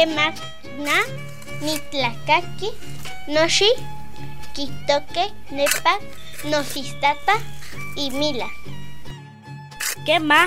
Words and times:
Quemar 0.00 0.32
na 0.86 0.96
nitlacaqui 1.60 2.68
noxi 3.34 3.68
quitoque 4.54 5.24
nepa 5.56 5.92
nosistata 6.50 7.34
y 7.96 8.10
mila. 8.10 8.48
Quema 10.06 10.40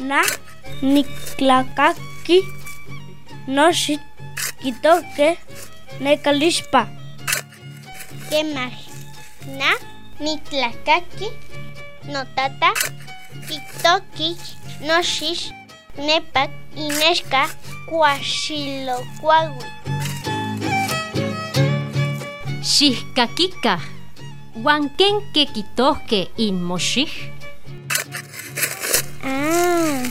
na 0.00 0.20
nitlacaqui 0.82 2.38
noxi 3.46 4.00
quitoque 4.62 5.28
necalixpa. 6.00 6.82
Quemar 8.30 8.72
na 9.60 9.70
nitlacaqui 10.24 11.28
notata 12.12 12.70
quitoque 13.46 14.28
noxix 14.88 15.52
nepa 16.06 16.42
inexca 16.78 17.42
cuaxilocuahui. 17.88 19.66
Xihkakika, 22.62 23.74
uan 24.64 24.90
kenke 24.98 25.42
kitohke 25.54 26.20
inmoxij. 26.36 27.12
Ah, 29.24 30.02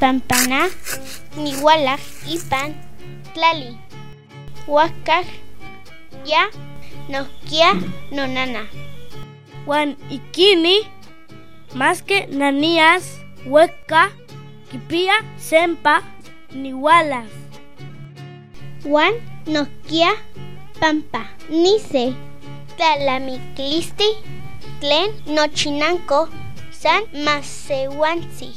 pampana, 0.00 0.60
nihualaj 1.36 2.02
ipan 2.34 2.70
tlali. 3.34 3.74
Huascaj, 4.66 5.26
ya, 6.24 6.48
nohkia, 7.08 7.74
nonana. 8.14 8.64
Juan 9.66 9.96
ikini, 10.10 10.76
más 11.74 12.02
que 12.02 12.26
nanías, 12.28 13.04
hueca, 13.44 14.12
kipia, 14.70 15.12
sempa, 15.36 16.02
nihualas. 16.54 17.30
Juan 18.84 19.14
nohkia, 19.46 20.12
pampa, 20.80 21.24
nice, 21.48 22.14
tlalamiclisti, 22.76 24.08
tlen 24.80 25.10
nochinanco, 25.26 26.28
san 26.70 27.02
masehuantzi. 27.24 28.50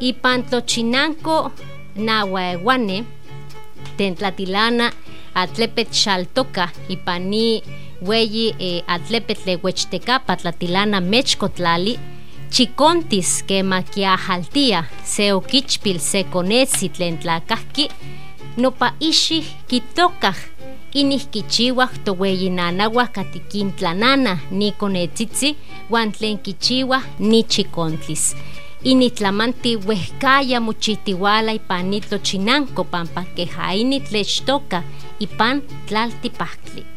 Ipan 0.00 0.44
tlochinanco 0.44 1.52
nahuehuane, 1.96 3.04
tentlatilana 3.96 4.92
atlepet 5.34 5.92
xaltoka 5.92 6.68
ipan 6.88 7.22
ni 7.30 7.62
weyi 8.02 8.54
eh, 8.58 8.82
atlepet 8.86 9.46
leuechtecapa 9.46 10.36
tlatilana 10.36 11.00
mechkotlali 11.00 11.98
chikontis 12.50 13.44
kema 13.48 13.82
kiajaltia 13.82 14.84
se 15.04 15.32
okichpil 15.32 15.98
se 15.98 16.24
konetzi 16.24 16.88
tlen 16.88 17.18
tlakajki 17.18 17.88
nopa 18.56 18.92
ixij 19.00 19.46
kitokaj 19.68 20.38
inih 21.00 21.24
kichiuaj 21.32 21.92
toweyinanauaj 22.04 23.08
katikintlanana 23.16 24.38
ni 24.50 24.72
konetzitzi 24.80 25.56
uan 25.90 26.12
tlen 26.12 26.38
kichiuaj 26.44 27.04
ni 27.18 27.40
chikontlis 27.52 28.24
initlamanti 28.90 29.76
wehkaya 29.88 30.60
mochihtiuala 30.60 31.52
ipan 31.58 31.90
nitlochinanco 31.90 32.84
pampa 32.92 33.22
keja 33.36 33.72
ini 33.82 33.98
tlechtoka 34.00 34.82
ipan 35.18 35.62
tlaltipahtli. 35.86 36.95